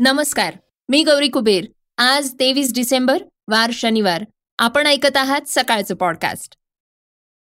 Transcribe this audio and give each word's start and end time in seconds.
नमस्कार 0.00 0.56
मी 0.88 1.04
गौरी 1.04 1.28
कुबेर. 1.28 1.64
आज 1.98 2.32
तेवीस 2.40 2.74
डिसेंबर 2.74 3.22
वार 3.48 3.70
शनिवार. 3.72 4.24
आपण 4.58 4.86
ऐकत 4.86 5.16
आहात 5.16 5.40
सकाळचं 5.46 5.94
पॉडकास्ट. 5.94 6.56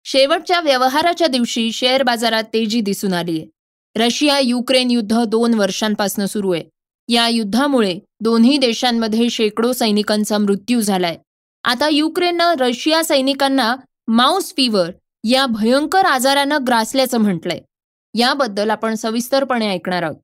शेवटच्या 0.03 0.59
व्यवहाराच्या 0.59 1.27
दिवशी 1.27 1.71
शेअर 1.71 2.03
बाजारात 2.03 2.43
तेजी 2.43 2.81
दिसून 2.81 3.13
आलीय 3.13 3.45
रशिया 3.95 4.39
युक्रेन 4.39 4.91
युद्ध 4.91 5.23
दोन 5.25 5.53
वर्षांपासून 5.53 6.25
सुरू 6.25 6.53
आहे. 6.53 6.63
या 7.07 7.27
युद्धामुळे 7.27 7.99
दोन्ही 8.19 8.57
देशांमध्ये 8.57 9.29
शेकडो 9.29 9.73
सैनिकांचा 9.73 10.37
मृत्यू 10.37 10.81
झालाय. 10.81 11.17
आता 11.63 11.89
युक्रेननं 11.89 12.53
रशिया 12.59 13.03
सैनिकांना 13.03 13.75
माउस 14.07 14.53
फिवर 14.57 14.91
या 15.23 15.45
भयंकर 15.45 16.05
आजारानं 16.05 16.57
ग्रासल्याचं 16.67 17.17
म्हटलंय. 17.17 17.59
याबद्दल 18.19 18.69
आपण 18.69 18.95
सविस्तरपणे 18.95 19.69
ऐकणार 19.69 20.03
आहोत. 20.03 20.15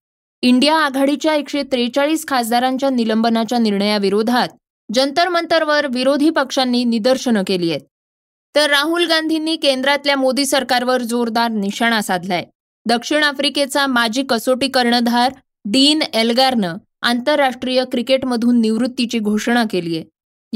इंडिया 0.46 0.76
आघाडीच्या 0.76 1.34
एकशे 1.36 1.62
त्रेचाळीस 1.64 2.28
खासदारांच्या 2.28 2.90
निलंबनाच्या 2.90 3.58
निर्णयाविरोधात 3.58 4.48
जंतर 4.94 5.30
मंतरवर 5.30 5.86
विरोधी 5.88 6.30
पक्षांनी 6.30 6.84
निदर्शनं 6.84 7.44
केली 7.48 7.70
आहेत. 7.70 7.82
तर 8.56 8.70
राहुल 8.70 9.06
गांधींनी 9.08 9.56
केंद्रातल्या 9.56 10.16
मोदी 10.16 10.46
सरकारवर 10.46 11.02
जोरदार 11.02 11.52
निशाणा 11.52 12.02
साधलाय. 12.02 12.46
दक्षिण 12.86 13.24
आफ्रिकेचा 13.24 13.86
माजी 13.88 14.24
कसोटी 14.24 14.68
कर्णधार 14.68 15.32
डीन 15.66 16.02
एल्गारनं 16.14 16.76
आंतरराष्ट्रीय 17.02 17.84
क्रिकेटमधून 17.92 18.60
निवृत्तीची 18.62 19.20
घोषणा 19.20 19.64
केली 19.72 19.96
आहे. 19.98 20.06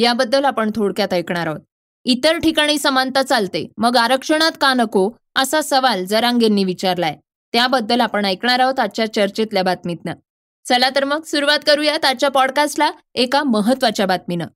याबद्दल 0.02 0.46
आपण 0.46 0.72
थोडक्यात 0.76 1.14
ऐकणार 1.14 1.48
आहोत. 1.48 1.60
इतर 2.06 2.38
ठिकाणी 2.38 2.78
समानता 2.78 3.22
चालते 3.22 3.66
मग 3.78 3.98
आरक्षणात 3.98 4.52
का 4.62 4.74
नको 4.74 5.10
असा 5.36 5.62
सवाल 5.62 6.06
जरांगेंनी 6.06 6.64
विचारलाय. 6.64 7.18
त्याबद्दल 7.54 8.02
आपण 8.02 8.26
ऐकणार 8.26 8.60
आहोत 8.60 8.80
आजच्या 8.80 9.14
चर्चेतल्या 9.14 9.64
बातमीतनं. 9.64 10.14
चला 10.66 10.90
तर 10.90 11.04
मग 11.04 11.24
सुरुवात 11.24 11.60
करूयात 11.68 12.06
आजच्या 12.06 12.30
पॉडकास्टला 12.30 12.92
एका 13.16 13.44
महत्त्वाच्या 13.44 14.06
बातमीनं. 14.06 14.48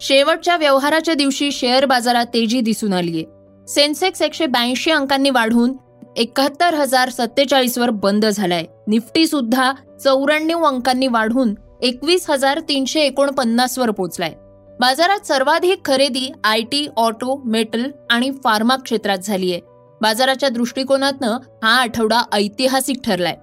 शेवटच्या 0.00 0.56
व्यवहाराच्या 0.56 1.14
दिवशी 1.14 1.52
शेअर 1.52 1.84
बाजारात 1.84 2.26
तेजी 2.34 2.60
दिसून 2.60 2.92
आलीये. 2.92 3.24
सेन्सेक्स 3.68 4.22
एकशे 4.22 4.46
ब्याऐंशी 4.46 4.90
अंकांनी 4.90 5.30
वाढून 5.30 5.72
एकाहत्तर 6.16 6.74
हजार 6.74 7.08
सत्तेचाळीस 7.08 7.78
वर 7.78 7.90
बंद 7.90 8.26
झालाय. 8.26 8.64
निफ्टी 8.88 9.26
सुद्धा 9.26 9.72
चौऱ्याण्णव 10.04 10.62
अंकांनी 10.62 11.06
वाढून 11.06 11.54
एकवीस 11.82 12.30
हजार 12.30 12.60
तीनशे 12.60 13.00
एकोणपन्नास 13.00 13.78
वर 13.78 13.90
पोहोचलाय 13.90 14.34
बाजारात 14.80 15.26
सर्वाधिक 15.26 15.84
खरेदी 15.84 16.32
आय 16.44 16.60
टी 16.62 16.86
ऑटो 16.96 17.42
मेटल 17.44 17.90
आणि 18.10 18.30
फार्मा 18.44 18.76
क्षेत्रात 18.76 19.18
झालीय. 19.18 19.58
बाजाराच्या 20.02 20.48
दृष्टिकोनातनं 20.48 21.36
हा 21.62 21.70
आठवडा 21.80 22.22
ऐतिहासिक 22.32 22.96
ठरलाय. 23.04 23.34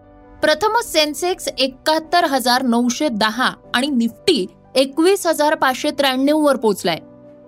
प्रथमच 0.41 0.91
सेन्सेक्स 0.91 1.47
एकाहत्तर 1.57 2.25
हजार 2.29 2.61
नऊशे 2.63 3.07
दहा 3.11 3.49
आणि 3.75 3.87
निफ्टी 3.87 4.45
एकवीस 4.75 5.25
हजार 5.27 5.55
पाचशे 5.55 5.91
त्र्याण्णव 5.91 6.39
वर 6.45 6.55
पोहोचलाय 6.55 6.99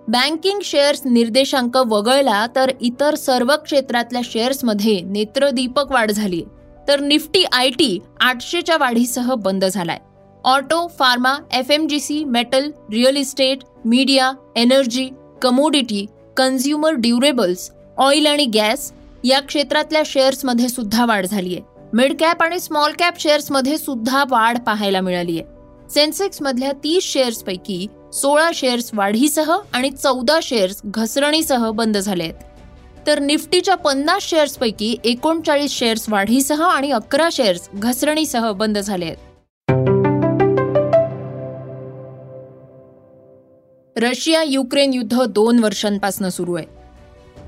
बँकिंग 0.08 0.60
शेअर्स 0.64 1.02
निर्देशांक 1.06 1.78
वगळला 1.78 2.46
तर 2.56 2.72
इतर 2.82 3.16
सर्व 3.16 3.56
क्षेत्रातल्या 3.64 4.22
शेअर्समध्ये 4.26 5.00
नेत्रदीपक 5.02 5.92
वाढ 5.92 6.12
झाली. 6.12 6.44
तर 6.88 7.00
निफ्टी 7.00 7.44
आय 7.44 7.70
टी 7.70 7.98
आठशेच्या 8.22 8.78
वाढीसह 8.78 9.34
बंद 9.36 9.66
झालाय. 9.66 10.00
Auto 10.46 10.86
pharma 11.00 11.36
F 11.54 11.72
M 11.72 11.88
C 11.88 12.00
G 12.00 12.24
metal 12.26 12.70
real 12.92 13.18
estate 13.18 13.64
media 13.86 14.32
energy 14.56 15.10
commodity 15.42 16.06
consumer 16.38 16.94
durables 16.96 17.70
oil 17.98 18.28
आणि 18.28 18.46
गॅस 18.46 18.92
या 19.24 19.40
क्षेत्रातल्या 19.40 20.02
शेअर्समध्ये 20.06 20.70
सुद्धा 20.70 21.06
वाढ 21.06 21.26
झालीय. 21.26 21.60
मिड 21.94 22.14
कॅप 22.20 22.44
आणि 22.44 22.60
स्मॉल 22.60 22.92
कॅप 23.00 23.20
शेअर्समध्ये 23.20 23.78
सुद्धा 23.78 24.24
वाढ 24.30 24.58
पाहायला 24.58 25.02
मिळाली 25.02 25.40
आहे 25.40 25.90
सेन्सेक्स 25.90 26.42
मधल्या 26.42 26.72
तीस 26.72 27.04
शेअर्सपैकी 27.04 27.88
सोळा 28.14 28.50
शेअर्स 28.54 28.92
वाढीसह 28.94 29.58
आणि 29.74 29.92
चौदा 29.92 30.40
शेअर्स 30.44 30.82
घसरणीसह 30.86 31.72
बंद 31.72 31.98
झाले 31.98 32.24
आहेत. 32.24 32.34
तर 33.08 33.20
निफ्टीच्या 33.20 33.76
पन्नास 33.76 34.24
शेअर्सपैकी 34.24 34.98
एकोणचाळीस 35.04 35.72
शेअर्स 35.72 36.10
वाढीसह 36.10 36.62
आणि 36.62 36.92
अकरा 36.92 37.30
शेअर्स 37.32 37.70
घसरणीसह 37.74 38.52
बंद 38.52 38.78
झाले 38.78 39.06
आहेत. 39.06 39.18
रशिया 43.98 44.44
युक्रेन 44.44 44.94
युद्ध 44.94 45.26
दोन 45.26 45.60
वर्षांपासून 45.60 46.30
सुरू 46.30 46.54
आहे. 46.54 46.81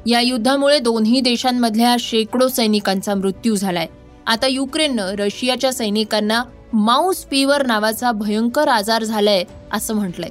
या 0.05 0.19
युद्धामुळे 0.19 0.79
दोन्ही 0.79 1.21
देशांमधल्या 1.21 1.95
शेकडो 1.99 2.47
सैनिकांचा 2.47 3.15
मृत्यू 3.15 3.55
झालाय. 3.55 3.87
आता 4.27 4.47
युक्रेननं 4.47 5.15
रशियाच्या 5.15 5.73
सैनिकांना 5.73 6.43
माऊस 6.73 7.25
फिवर 7.25 7.65
नावाचा 7.65 8.11
भयंकर 8.11 8.67
आजार 8.67 9.03
झालाय 9.03 9.43
असं 9.71 9.95
म्हटलंय. 9.95 10.29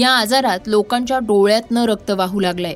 या 0.00 0.10
आजारात 0.10 0.58
लोकांच्या 0.66 1.18
डोळ्यातनं 1.18 1.84
रक्त 1.84 2.10
वाहू 2.10 2.40
लागलंय. 2.40 2.74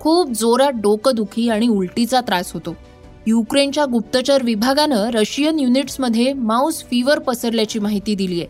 खूप 0.00 0.30
जोरात 0.30 0.72
डोकंदुखी 0.74 1.48
आणि 1.48 1.68
उलटीचा 1.68 2.20
त्रास 2.20 2.52
होतो. 2.52 2.76
युक्रेनच्या 3.26 3.84
गुप्तचर 3.84 4.42
विभागानं 4.42 5.10
रशियन 5.10 5.58
युनिट्समध्ये 5.58 6.32
माऊस 6.32 6.84
फिवर 6.84 7.18
पसरल्याची 7.18 7.78
माहिती 7.78 8.14
दिली 8.14 8.40
आहे 8.40 8.48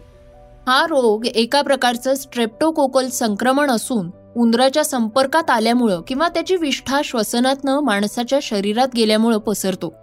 हा 0.66 0.86
रोग 0.86 1.26
एका 1.26 1.62
प्रकारचं 1.62 2.14
स्ट्रेप्टोकोकल 2.14 3.08
संक्रमण 3.08 3.70
असून 3.70 4.10
उंदराच्या 4.38 4.84
संपर्कात 4.84 5.50
आल्यामुळं 5.50 6.00
किंवा 6.00 6.28
त्याची 6.28 6.56
विष्ठा 6.56 7.00
श्वसनातनं 7.04 7.80
माणसाच्या 7.80 8.38
शरीरात 8.42 8.88
गेल्यामुळं 8.96 9.38
पसरतो. 9.38 9.94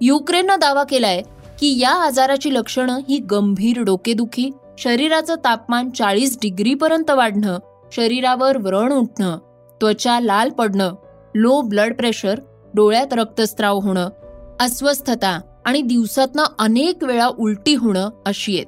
युक्रेननं 0.00 0.56
दावा 0.60 0.84
केलाय 0.84 1.22
की 1.60 1.78
या 1.80 1.90
आजाराची 1.90 2.54
लक्षणं 2.54 2.98
ही 3.08 3.18
गंभीर 3.18 3.82
डोकेदुखी 3.82 4.50
शरीराचं 4.78 5.34
तापमान 5.44 5.90
चाळीस 5.90 6.38
डिग्रीपर्यंत 6.42 7.10
वाढणं 7.10 7.58
शरीरावर 7.92 8.56
व्रण 8.56 8.92
उठणं 8.92 9.38
त्वचा 9.80 10.20
लाल 10.20 10.50
पडणं 10.50 10.94
लो 11.34 11.60
ब्लड 11.60 11.96
प्रेशर 11.96 12.40
डोळ्यात 12.74 13.12
रक्तस्राव 13.12 13.78
होणं 13.78 14.08
अस्वस्थता 14.60 15.40
आणि 15.64 15.82
दिवसातनं 15.82 16.44
अनेक 16.58 17.04
वेळा 17.04 17.26
उलटी 17.26 17.74
होणं 17.74 18.10
अशी 18.26 18.56
आहेत. 18.56 18.66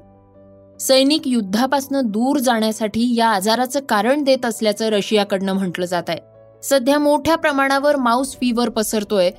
सैनिक 0.81 1.27
युद्धापासून 1.27 2.07
दूर 2.07 2.39
जाण्यासाठी 2.39 3.15
या 3.15 3.29
आजाराचं 3.29 3.81
कारण 3.81 4.23
देत 4.23 4.45
असल्याचं 4.45 4.89
रशियाकडनं 4.89 5.53
म्हटलं 5.53 5.87
जात 5.87 6.03
आहे. 6.09 6.19
सध्या 6.63 6.99
मोठ्या 6.99 7.37
प्रमाणावर 7.37 7.97
माउस 7.97 8.35
फीवर 8.35 8.69
पसरतोय 8.69 9.31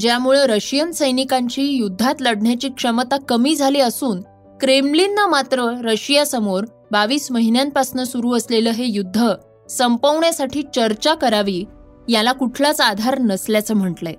ज्यामुळे 0.00 0.46
रशियन 0.46 0.90
सैनिकांची 0.92 1.62
युद्धात 1.62 2.14
लढण्याची 2.20 2.68
क्षमता 2.68 3.16
कमी 3.28 3.54
झाली 3.56 3.80
असून 3.80 4.20
क्रेमलिननं 4.60 5.28
मात्र 5.28 5.68
रशियासमोर 5.84 6.64
बावीस 6.92 7.30
महिन्यांपासून 7.32 8.04
सुरू 8.04 8.36
असलेलं 8.36 8.70
हे 8.70 8.84
युद्ध 8.86 9.32
संपवण्यासाठी 9.70 10.62
चर्चा 10.74 11.14
करावी 11.14 11.64
याला 12.08 12.32
कुठलाच 12.32 12.80
आधार 12.80 13.18
नसल्याचं 13.18 13.74
म्हटलंय. 13.74 14.14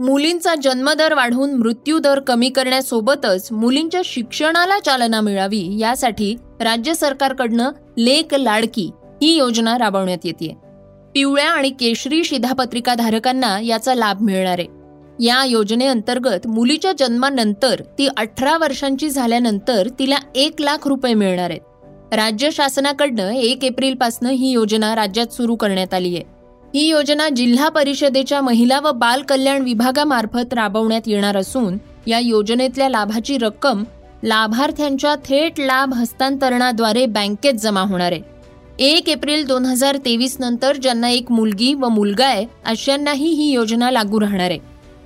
मुलींचा 0.00 0.54
जन्मदर 0.54 1.14
वाढवून 1.14 1.54
मृत्यूदर 1.54 2.20
कमी 2.20 2.48
करण्यासोबतच 2.48 3.52
मुलींच्या 3.52 4.00
शिक्षणाला 4.04 4.78
चालना 4.78 5.20
मिळावी 5.20 5.78
यासाठी 5.78 6.36
राज्य 6.60 6.94
सरकारकडनं 6.94 7.70
लेक 7.98 8.34
लाडकी 8.34 8.90
ही 9.22 9.36
योजना 9.36 9.78
राबवण्यात 9.78 10.18
येते. 10.24 10.56
पिवळ्या 11.14 11.50
आणि 11.50 11.70
केशरी 11.70 12.24
शिधापत्रिका 12.24 12.94
धारकांना 12.94 13.60
याचा 13.60 13.94
लाभ 13.94 14.22
मिळणार 14.22 14.58
आहे. 14.58 14.68
या 15.24 15.44
योजनेअंतर्गत 15.44 16.46
मुलीच्या 16.46 16.92
जन्मानंतर 16.98 17.80
ती 17.98 18.08
अठरा 18.16 18.58
वर्षांची 18.58 19.10
झाल्यानंतर 19.10 19.88
तिला 19.98 20.16
एक 20.34 20.60
लाख 20.60 20.88
रुपये 20.88 21.14
मिळणार 21.14 21.50
आहेत. 21.50 22.14
राज्य 22.14 22.50
शासनाकडनं 22.50 23.30
एक 23.30 23.64
एप्रिलपासून 23.64 24.28
ही 24.28 24.50
योजना 24.50 24.96
राज्यात 24.96 25.26
सुरू 25.26 25.56
करण्यात 25.56 25.94
आली 25.94 26.16
आहे. 26.16 26.39
ही 26.74 26.86
योजना 26.88 27.28
जिल्हा 27.28 27.68
परिषदेच्या 27.68 28.40
महिला 28.40 28.78
व 28.80 28.90
बाल 28.92 29.22
कल्याण 29.22 29.62
विभागामार्फत 29.62 30.52
राबवण्यात 30.54 31.00
येणार 31.06 31.36
असून 31.36 31.78
या 32.06 32.18
योजनेतल्या 32.18 32.88
लाभाची 32.88 33.38
रक्कम 33.38 33.82
लाभार्थ्यांच्या 34.24 35.14
थेट 35.24 35.60
लाभ 35.60 35.94
हस्तांतरणाद्वारे 35.94 37.04
बँकेत 37.06 37.54
जमा 37.54 37.80
होणार 37.80 38.12
आहे. 38.12 38.22
एक 38.78 39.08
एप्रिल 39.08 39.44
दोन 39.46 39.64
हजार 39.64 39.96
तेवीस 39.96 40.36
नंतर 40.40 40.76
ज्यांना 40.76 41.08
एक 41.08 41.32
मुलगी 41.32 41.72
व 41.74 41.88
मुलगा 41.88 42.26
आहे 42.26 42.46
अशांनाही 42.64 43.28
ही 43.28 43.50
योजना 43.50 43.90
लागू 43.90 44.20
राहणार 44.20 44.50
आहे. 44.50 44.58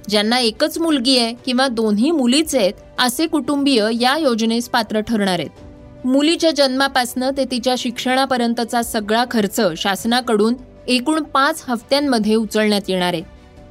ज्यांना 0.08 0.38
एकच 0.38 0.78
मुलगी 0.78 1.18
आहे 1.18 1.32
किंवा 1.46 1.68
दोन्ही 1.68 2.10
मुलीच 2.10 2.54
आहेत 2.54 2.72
असे 2.98 3.26
कुटुंबीय 3.26 3.86
या 4.00 4.16
योजनेस 4.18 4.68
पात्र 4.68 5.00
ठरणार 5.00 5.38
आहेत. 5.38 6.06
मुलीच्या 6.06 6.50
जन्मापासनं 6.50 7.30
ते 7.36 7.44
तिच्या 7.44 7.74
शिक्षणापर्यंतचा 7.78 8.82
सगळा 8.82 9.24
खर्च 9.30 9.60
शासनाकडून 9.76 10.54
एकूण 10.88 11.22
पाच 11.22 11.64
हप्त्यांमध्ये 11.68 12.34
उचलण्यात 12.34 12.80
येणार 12.88 13.12
आहे. 13.14 13.22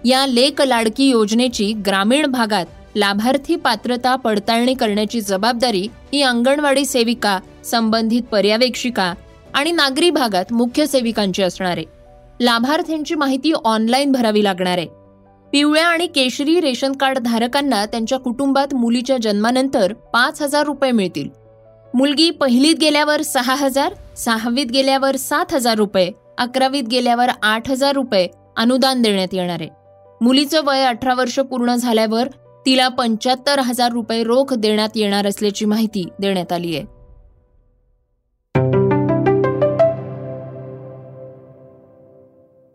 या 0.05 0.25
लेक 0.27 0.61
लाडकी 0.61 1.09
योजनेची 1.09 1.73
ग्रामीण 1.73 2.25
भागात 2.25 2.65
लाभार्थी 2.95 3.55
पात्रता 3.55 4.15
पडताळणी 4.15 4.73
करण्याची 4.73 5.21
जबाबदारी 5.21 5.87
ही 6.13 6.21
अंगणवाडी 6.21 6.85
सेविका 6.85 7.39
संबंधित 7.63 8.21
पर्यवेक्षिका 8.21 9.13
आणि 9.53 9.71
नागरी 9.71 10.09
भागात 10.09 10.53
मुख्य 10.53 10.85
सेविकांची 10.85 11.43
असणार 11.43 11.77
आहे. 11.77 11.85
लाभार्थ्यांची 12.41 13.15
माहिती 13.15 13.53
ऑनलाईन 13.63 14.11
भरावी 14.11 14.43
लागणार 14.43 14.77
आहे. 14.77 14.87
पिवळ्या 15.51 15.87
आणि 15.87 16.07
केशरी 16.07 16.59
रेशन 16.59 16.91
कार्ड 16.91 17.19
धारकांना 17.19 17.85
त्यांच्या 17.85 18.19
कुटुंबात 18.19 18.73
मुलीच्या 18.73 19.17
जन्मानंतर 19.21 19.93
पाच 19.93 20.41
हजार 20.41 20.65
रुपये 20.65 20.91
मिळतील. 20.91 21.29
मुलगी 21.93 22.29
पहिलीत 22.29 22.75
गेल्यावर 22.81 23.21
सहा 23.21 23.55
हजार 23.55 23.93
सहावीत 24.17 24.65
गेल्यावर 24.65 25.15
सात 25.15 25.53
हजार 25.53 25.75
रुपये 25.75 26.11
अकरावीत 26.43 26.83
गेल्यावर 26.83 27.29
आठ 27.43 27.69
हजार 27.69 27.95
रुपये 27.95 28.27
अनुदान 28.57 29.01
देण्यात 29.01 29.33
येणार 29.33 29.61
आहे. 29.61 29.69
मुलीचं 30.21 30.61
वय 30.65 30.83
अठरा 30.83 31.13
वर्ष 31.13 31.39
पूर्ण 31.39 31.75
झाल्यावर 31.75 32.27
तिला 32.65 32.87
पंच्याहत्तर 32.87 33.59
हजार 33.59 33.91
रुपये 33.91 34.23
रोख 34.23 34.53
देण्यात 34.53 34.89
येणार 34.95 35.27
असल्याची 35.27 35.65
माहिती 35.65 36.07
देण्यात 36.19 36.51
आली 36.51 36.75
आहे. 36.75 36.85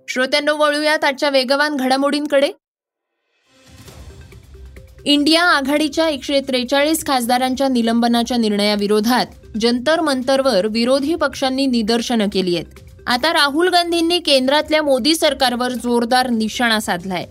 श्रोत्यांनो 0.09 0.57
वळूयात 0.57 1.05
आजच्या 1.05 1.31
वेगवान 1.31 1.77
घडामोडींकडे. 1.77 2.51
इंडिया 5.05 5.43
आघाडीच्या 5.43 6.09
एकशे 6.09 6.41
त्रेचाळीस 6.41 7.07
खासदारांच्या 7.07 7.69
निलंबनाच्या 7.69 8.37
निर्णयाविरोधात 8.37 9.27
जंतर 9.61 10.01
मंतरवर 10.01 10.67
विरोधी 10.67 11.15
पक्षांनी 11.15 11.67
निदर्शनं 11.67 12.27
केली 12.33 12.57
आहेत. 12.57 12.88
आता 13.09 13.33
राहुल 13.33 13.69
गांधींनी 13.69 14.19
केंद्रातल्या 14.19 14.83
मोदी 14.83 15.15
सरकारवर 15.15 15.73
जोरदार 15.73 16.31
निशाणा 16.31 16.81
साधलाय. 16.81 17.25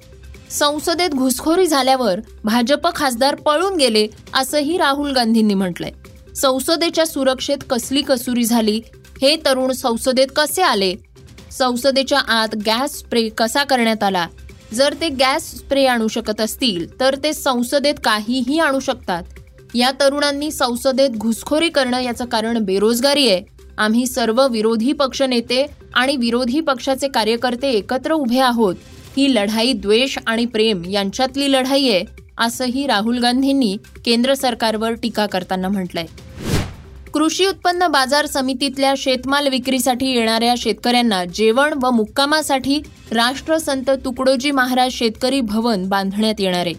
संसदेत 0.50 1.10
घुसखोरी 1.10 1.68
झाल्यावर 1.68 2.20
भाजप 2.44 2.96
खासदार 2.96 3.36
पळून 3.36 3.76
गेले 3.76 4.08
असंही 4.34 4.78
राहुल 4.78 5.12
गांधींनी 5.12 5.54
म्हटलंय. 5.54 5.92
संसदेच्या 6.36 7.06
सुरक्षेत 7.06 7.58
कसली 7.70 8.02
कसुरी 8.02 8.44
झाली? 8.44 8.82
हे 9.22 9.36
तरुण 9.46 9.72
संसदेत 9.72 10.28
कसे 10.36 10.62
आले? 10.62 10.96
संसदेच्या 11.52 12.20
आत 12.20 12.56
गॅस 12.66 12.98
स्प्रे 12.98 13.30
कसा 13.30 13.64
करण्यात 13.64 14.04
आला? 14.04 14.28
जर 14.74 14.94
ते 15.02 15.10
गॅस 15.10 15.58
स्प्रे 15.58 15.86
आणू 15.86 16.08
शकत 16.08 16.42
असतील 16.42 17.00
तर 17.00 17.16
ते 17.24 17.34
संसदेत 17.34 17.96
काहीही 18.04 18.60
आणू 18.60 18.80
शकतात. 18.80 19.24
या 19.76 19.92
तरुणांनी 20.00 20.52
संसदेत 20.52 21.10
घुसखोरी 21.10 21.70
करणं 21.70 22.00
याचं 22.00 22.26
कारण 22.26 22.58
बेरोजगारी 22.58 23.30
आहे. 23.30 23.57
आम्ही 23.78 24.08
सर्व 24.08 24.48
विरोधी 24.48 24.92
पक्ष 24.92 25.22
नेते 25.22 25.66
आणि 25.94 26.16
विरोधी 26.18 26.60
पक्षाचे 26.60 27.08
कार्यकर्ते 27.08 27.70
एकत्र 27.70 28.14
उभे 28.14 28.40
आहोत. 28.40 28.76
ही 29.18 29.34
लढाई 29.36 29.74
द्वेष 29.74 30.18
आणि 30.28 30.46
प्रेम 30.46 30.82
यांच्यातली 30.86 31.52
लढाई 31.52 31.90
आहे 31.90 32.04
असंही 32.38 32.88
राहुल 32.88 33.20
गांधींनी 33.20 33.78
केंद्र 34.06 34.34
सरकारवर 34.34 34.94
टीका 34.94 35.26
करताना 35.26 35.68
म्हटलंय. 35.68 36.06
कृषी 37.14 37.46
उत्पन्न 37.46 37.88
बाजार 37.88 38.26
समितीतल्या 38.26 38.94
शेतमाल 38.98 39.48
विक्रीसाठी 39.48 40.08
येणाऱ्या 40.08 40.54
शेतकऱ्यांना 40.58 41.26
जेवण 41.26 41.74
व 41.84 41.90
मुक्कामासाठी 41.90 42.82
राष्ट्रसंत 43.12 43.90
तुकडोजी 43.90 44.52
महाराज 44.52 44.92
शेतकरी 44.92 45.42
भवन 45.42 45.90
बांधण्यात 45.90 46.36
येणार 46.40 46.66
आहे. 46.66 46.74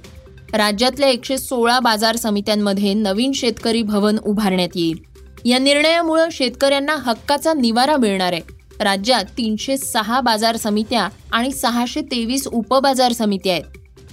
राज्यातल्या 0.53 1.09
एकशे 1.09 1.39
सोळा 1.39 1.81
बाजार 1.81 2.17
समित्यांमध्ये 2.17 2.95
नवीन 2.95 3.33
शेतकरी 3.33 3.83
भवन 3.83 4.19
उभारण्यात 4.27 4.69
येईल. 4.75 5.08
या 5.45 5.59
निर्णयामुळे 5.59 6.23
शेतकऱ्यांना 6.33 6.97
हक्काचा 6.97 7.53
निवारा 7.53 7.97
मिळणार 7.97 8.33
आहे. 8.33 8.41
राज्यात 8.81 9.25
तीनशे 9.25 9.77
सहा 9.77 10.21
बाजार 10.21 10.57
समित्या 10.57 11.09
आणि 11.33 11.53
सहाशे 11.53 12.01
तेवीस 12.01 12.47
उपबाजार 12.47 13.13
समित्या 13.13 13.53
आहेत. 13.53 13.65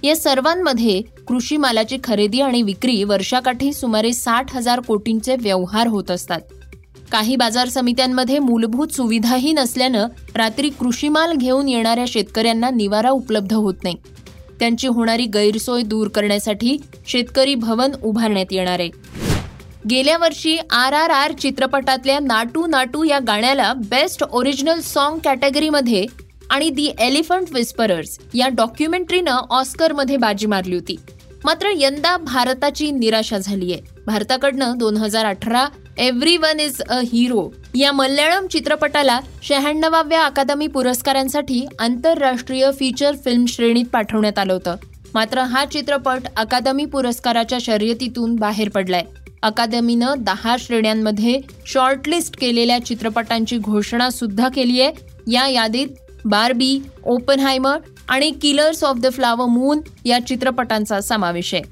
या 0.04 0.16
सर्वांमध्ये 0.16 1.02
कृषी 1.28 1.58
मालाची 1.58 1.98
खरेदी 2.04 2.42
आणि 2.42 2.62
विक्री 2.62 3.04
वर्षाकाठी 3.04 3.74
सुमारे 3.74 4.14
साठ 4.14 4.56
हजार 4.56 4.80
कोटींचे 4.80 5.36
व्यवहार 5.40 5.88
होत 5.88 6.12
असतात. 6.12 6.40
काही 7.12 7.36
बाजार 7.36 7.68
समित्यांमध्ये 7.68 8.40
मूलभूत 8.40 8.88
सुविधाही 8.88 9.54
नसल्यानं 9.54 10.08
रात्री 10.36 10.70
कृषी 10.70 11.10
माल 11.10 11.34
घेऊन 11.34 11.70
येणाऱ्या 11.70 12.06
शेतकऱ्यांना 12.08 12.70
निवारा 12.70 13.10
उपलब्ध 13.10 13.54
होत 13.54 13.74
नाही. 13.84 13.96
त्यांची 14.60 14.88
होणारी 14.88 15.26
गैरसोय 15.26 15.82
दूर 15.82 16.08
करण्यासाठी 16.08 16.78
शेतकरी 17.08 17.56
भवन 17.56 17.92
उभारण्यात 18.04 18.46
येणार 18.52 18.80
आहे. 18.80 18.90
गेल्या 19.90 20.18
वर्षी 20.18 20.58
आर 20.58 20.94
आर 20.94 21.10
आर 21.10 21.32
चित्रपटातल्या 21.32 22.20
नाटू 22.20 22.66
नाटू 22.68 23.04
या 23.04 23.20
गाण्याला 23.20 23.74
बेस्ट 23.90 24.24
ओरिजिनल 24.24 24.80
सॉन्ग 24.80 25.20
कॅटेगरीमध्ये 25.24 26.06
आणि 26.50 26.70
दी 26.70 26.90
एलिफंट 27.00 27.48
विस्परर्स 27.54 28.18
या 28.34 28.48
डॉक्युमेंटरीनं 28.48 29.38
ऑस्करमध्ये 29.50 30.18
बाजी 30.18 30.46
मारली 30.46 30.76
होती. 30.76 30.96
मात्र 31.46 31.70
यंदा 31.76 32.16
भारताची 32.18 32.90
निराशा 32.92 33.38
झाली 33.38 33.72
आहे. 33.74 33.82
भारताकडनं 34.06 34.78
दोन 34.78 34.98
हजार 34.98 35.26
अठरा 35.26 35.66
every 35.98 36.38
one 36.38 36.60
is 36.60 36.82
a 36.82 37.00
hero 37.06 37.50
या 37.76 37.92
मल्याळम 37.92 38.48
चित्रपटाला 38.48 39.20
शहाण्णवाव्या 39.44 40.24
अकादमी 40.24 40.68
पुरस्कारांसाठी 40.68 41.66
आंतरराष्ट्रीय 41.80 42.70
फीचर 42.80 43.16
फिल्म 43.26 43.46
श्रेणीत 43.46 43.86
पाठवण्यात 43.94 44.40
आलं 44.40 44.54
होतं. 44.54 44.76
मात्र 45.14 45.40
हा 45.40 45.66
चित्रपट 45.66 46.28
अकादमी 46.38 46.86
पुरस्काराच्या 46.86 47.58
शर्यतीतून 47.62 48.36
बाहेर 48.36 48.70
पडलाय. 48.70 49.04
अकादमीनं 49.46 50.14
दहा 50.18 50.56
श्रेण्यांमध्ये 50.60 51.40
शॉर्टलिस्ट 51.68 52.38
केलेल्या 52.40 52.86
चित्रपटांची 52.86 53.58
घोषणा 53.58 54.10
सुद्धा 54.10 54.48
केली 54.50 54.82
आहे. 54.82 54.92
या 55.32 55.48
यादीत 55.48 55.88
बार्बी 56.26 56.80
ओपनहायमर 57.04 57.78
आणि 58.08 58.32
Killers 58.32 58.84
of 58.84 58.96
the 58.98 59.12
Flower 59.12 59.46
Moon 59.46 59.80
या 60.06 60.20
चित्रपटांचा 60.28 61.00
समावेश 61.02 61.54
आहे. 61.54 61.64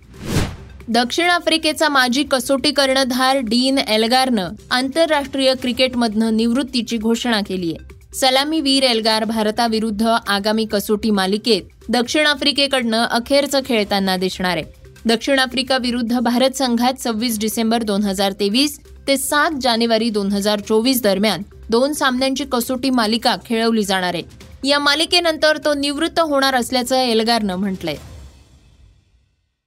दक्षिण 0.88 1.30
आफ्रिकेचा 1.30 1.90
माजी 1.90 2.24
कसोटी 2.24 2.72
कर्णधार 2.72 3.38
डीन 3.38 3.78
एल्गारनं 3.78 4.50
आंतरराष्ट्रीय 4.72 5.54
क्रिकेटमधनं 5.54 6.38
निवृत्तीची 6.38 6.98
घोषणा 6.98 7.40
केली 7.42 7.74
आहे. 7.74 8.16
सलामीवीर 8.16 8.84
एल्गार 8.84 9.24
भारताविरुद्ध 9.24 10.08
आगामी 10.08 10.66
कसोटी 10.66 11.10
मालिकेत 11.10 11.62
दक्षिण 11.90 12.28
आफ्रिकेकडनं 12.28 13.04
अखेरचं 13.04 13.60
खेळताना 13.66 14.18
दिसणार 14.18 14.58
आहे. 14.58 14.82
दक्षिण 15.07 15.39
आफ्रिका 15.39 15.77
विरुद्ध 15.77 16.19
भारत 16.19 16.55
संघात 16.55 17.00
सव्वीस 17.00 17.39
डिसेंबर 17.39 17.83
दोन 17.83 18.03
हजार 18.03 18.31
तेवीस 18.31 18.79
ते 19.07 19.17
सात 19.17 19.51
जानेवारी 19.61 20.09
दोन 20.09 20.31
हजार 20.31 20.59
चोवीस 20.59 21.01
दरम्यान 21.03 21.41
दोन 21.69 21.94
सामन्यांची 21.94 22.45
कसोटी 22.51 22.89
मालिका 22.89 23.35
खेळवली 23.45 23.83
जाणार 23.83 24.13
आहे. 24.13 24.23
या 24.63 24.79
मालिकेनंतर 24.79 25.57
तो 25.57 25.73
निवृत्त 25.73 26.19
होणार 26.19 26.55
असल्याचं 26.55 26.95
एल्गारनं 26.95 27.55
म्हटलंय. 27.55 27.95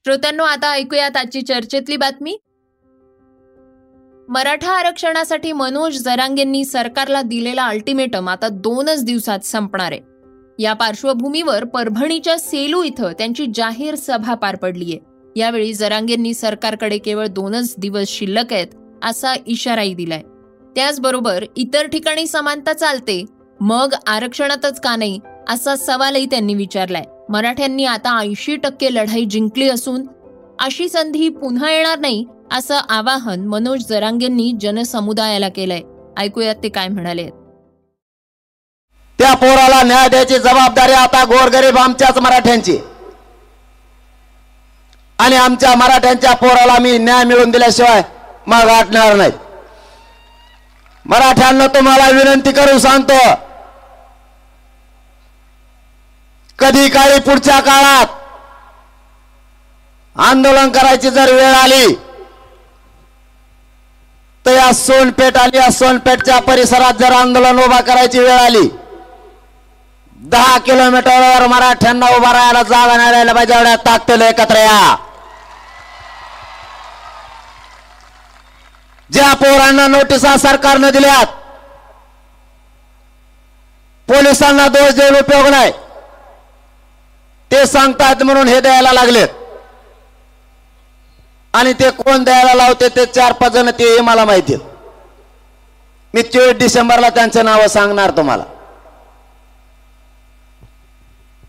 श्रोत्यांनो 0.04 0.44
आता 0.44 0.70
ऐकूयात 0.70 1.16
आजची 1.16 1.42
चर्चेतली 1.42 1.96
बातमी. 1.96 2.36
मराठा 4.28 4.72
आरक्षणासाठी 4.72 5.52
मनोज 5.52 5.98
जरांगेंनी 5.98 6.64
सरकारला 6.64 7.22
दिलेला 7.22 7.64
अल्टिमेटम 7.64 8.28
आता 8.28 8.48
दोनच 8.48 9.04
दिवसात 9.04 9.44
संपणार 9.44 9.92
आहे. 9.92 10.00
या 10.58 10.72
पार्श्वभूमीवर 10.72 11.64
परभणीच्या 11.64 12.38
सेलू 12.38 12.82
इथं 12.82 13.12
त्यांची 13.12 13.46
जाहीर 13.54 13.94
सभा 13.94 14.34
पार 14.34 14.56
पडली 14.56 14.84
आहे 14.84 15.15
यावेळी 15.36 15.72
जरांगेंनी 15.74 16.32
सरकारकडे 16.34 16.98
केवळ 16.98 17.26
दोनच 17.26 17.74
दिवस 17.78 18.08
शिल्लक 18.08 18.52
आहेत 18.52 18.66
असा 19.04 19.34
इशाराही 19.46 19.94
दिलाय. 19.94 20.22
त्याचबरोबर 20.76 21.44
इतर 21.56 21.86
ठिकाणी 21.86 22.26
समानता 22.26 22.72
चालते 22.72 23.24
मग 23.60 23.94
आरक्षणातच 24.06 24.80
का 24.80 24.94
नाही 24.96 25.18
असा 25.48 25.74
सवालही 25.76 26.26
त्यांनी 26.26 26.54
विचारलाय. 26.54 27.04
मराठ्यांनी 27.28 27.84
आता 27.84 28.18
ऐंशी 28.20 28.56
टक्के 28.56 28.92
लढाई 28.94 29.24
जिंकली 29.24 29.68
असून 29.68 30.06
अशी 30.60 30.88
संधी 30.88 31.28
पुन्हा 31.30 31.70
येणार 31.70 31.98
नाही 31.98 32.24
असं 32.52 32.80
आवाहन 32.88 33.46
मनोज 33.46 33.86
जरांगेंनी 33.88 34.50
जनसमुदायाला 34.60 35.48
केलंय. 35.48 35.80
ऐकूयात 36.18 36.54
ते 36.62 36.68
काय 36.68 36.88
म्हणाले 36.88 37.28
त्या 39.18 39.34
पोराला 39.34 39.82
न्याय 39.82 40.08
द्यायची 40.08 40.38
जबाबदारी 40.38 40.92
आता 40.92 41.24
गोरगरीब 41.24 41.76
आमच्याच 41.78 42.18
मराठ्यांची. 42.18 42.78
आणि 45.18 45.36
आमच्या 45.36 45.74
मराठ्यांच्या 45.76 46.32
पोराला 46.36 46.78
मी 46.80 46.96
न्याय 46.98 47.24
मिळवून 47.24 47.50
दिल्याशिवाय 47.50 48.02
मग 48.46 48.64
वाटणार 48.66 49.14
नाही. 49.14 49.30
मराठ्यांना 51.06 51.66
तुम्हाला 51.74 52.08
विनंती 52.10 52.52
करून 52.52 52.78
सांगतो 52.78 53.18
कधी 56.58 56.88
काळी 56.88 57.18
पुढच्या 57.20 57.58
काळात 57.60 58.14
आंदोलन 60.16 60.70
करायची 60.72 61.10
जर 61.10 61.32
वेळ 61.32 61.54
आली 61.54 61.86
तर 64.44 64.52
या 64.52 64.72
सोनपेठ 64.74 65.36
आली 65.38 65.56
या 65.58 65.70
सोनपेठच्या 65.72 66.38
परिसरात 66.42 66.98
जर 66.98 67.12
आंदोलन 67.12 67.58
उभा 67.64 67.80
करायची 67.80 68.18
वेळ 68.18 68.38
आली 68.38 68.68
दहा 70.18 70.58
किलोमीटरवर 70.66 71.46
मराठ्यांना 71.46 72.06
उभा 72.16 72.32
राहायला 72.32 72.62
जागा 72.62 72.96
नाही 72.96 73.10
राहिला 73.12 73.32
पाहिजे 73.32 73.54
एवढ्या 73.54 73.76
ताकदीला 73.86 74.28
एकत्र 74.28 74.56
या. 74.56 74.96
ज्या 79.10 79.32
पोरांना 79.40 79.86
नोटिसा 79.86 80.36
सरकारनं 80.36 80.90
दिल्यात 80.92 81.34
पोलिसांना 84.08 84.66
दोष 84.68 84.92
देऊन 84.94 85.16
उपयोग 85.16 85.46
नाही. 85.48 85.70
ते 87.50 87.64
सांगतात 87.66 88.22
म्हणून 88.22 88.48
हे 88.48 88.60
द्यायला 88.60 88.92
लागलेत. 88.92 89.28
आणि 91.54 91.72
ते 91.72 91.90
कोण 91.90 92.24
द्यायला 92.24 92.54
लावते 92.54 92.88
ते 92.96 93.04
चार 93.06 93.32
पाच 93.32 93.52
जण 93.52 93.70
ते 93.78 94.00
मला 94.00 94.24
माहिती 94.24 94.56
मी 96.14 96.22
चोवीस 96.22 96.56
डिसेंबरला 96.58 97.08
त्यांचे 97.10 97.42
नाव 97.42 97.66
सांगणार 97.68 98.10
तुम्हाला. 98.16 98.44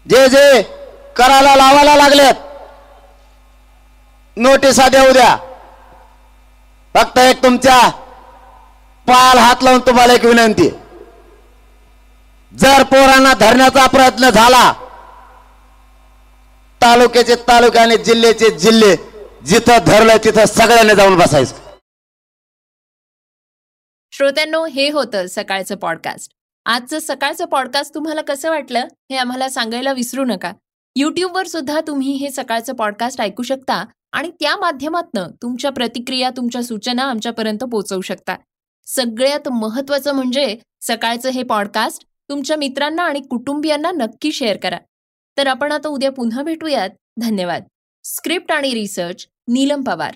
जे 0.06 0.28
जे 0.30 0.62
करायला 1.16 1.56
लावायला 1.56 1.96
लागलेत 1.96 2.46
नोटिसा 4.38 4.88
देऊ 4.90 5.12
द्या. 5.14 5.36
फक्त 6.98 7.18
एक 7.20 7.42
तुमच्या 7.44 7.78
पाल 9.08 9.38
हात 9.38 9.64
लावून 9.64 9.80
तुम्हाला 9.80 10.14
एक 10.14 10.26
विनंती. 10.26 10.70
जर 12.54 12.84
पोरांना 12.84 13.34
धरण्याचा 13.34 13.86
प्रयत्न 13.88 14.30
झाला 14.30 14.72
तालुक्याचे 16.82 17.36
तालुके 17.48 17.80
आणि 17.80 17.98
जिल्ह्याचे 17.98 18.50
जिल्हे 18.58 18.96
जिथं 19.46 19.86
धरलं 19.88 20.18
तिथं 20.24 20.46
सगळ्यांनी 20.46 20.96
जाऊन 20.96 21.18
बसायचं. 21.18 21.56
श्रोत्यांनो 24.14 24.66
हे 24.66 24.90
होतं 24.90 25.28
सकाळचं 25.28 25.76
पॉडकास्ट 25.76 26.32
आजचं 26.66 27.00
सकाळचं 27.00 27.46
पॉडकास्ट 27.46 27.94
तुम्हाला 27.96 28.22
कसं 28.22 28.50
वाटलं 28.50 28.88
हे 29.12 29.18
आम्हाला 29.18 29.50
सांगायला 29.50 29.94
विसरू 29.94 30.26
नका. 30.26 30.52
युट्यूबवर 30.96 31.48
सुद्धा 31.48 31.82
तुम्ही 31.88 32.12
हे 32.12 32.30
सकाळचं 32.32 32.74
पॉडकास्ट 32.74 33.22
ऐकू 33.22 33.44
शकता. 33.44 33.84
आणि 34.12 34.32
त्या 34.40 34.56
माध्यमातनं 34.56 35.28
तुमच्या 35.42 35.72
प्रतिक्रिया 35.72 36.30
तुमच्या 36.30 36.64
सूचना 36.64 37.04
आमच्यापर्यंत 37.04 37.60
पोहोचवू 37.60 38.02
शकता 38.02 38.36
सगळ्यात 38.86 39.50
महत्वाचं 39.50 40.14
म्हणजे 40.14 40.58
सकाळचं 40.82 41.30
हे 41.30 41.44
पॉडकास्ट 41.44 42.04
तुमच्या 42.30 42.58
मित्रांना 42.58 43.04
आणि 43.04 43.22
कुटुंबियांना 43.22 43.92
नक्की 43.92 44.32
शेअर 44.32 44.58
करा. 44.58 44.78
तर 45.38 45.48
आपण 45.48 45.72
आता 45.72 45.90
उद्या 45.90 46.12
पुन्हा 46.12 46.44
भेटूयात. 46.44 46.90
धन्यवाद. 47.20 47.64
स्क्रिप्ट 48.04 48.52
आणि 48.52 48.74
रिसर्च 48.74 49.28
नीलम 49.48 49.84
पवार. 49.84 50.16